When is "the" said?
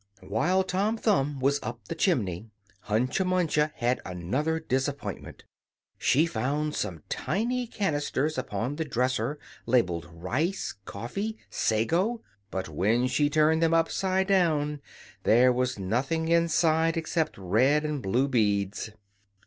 1.87-1.93, 8.77-8.83